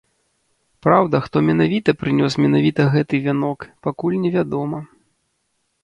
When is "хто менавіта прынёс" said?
1.25-2.39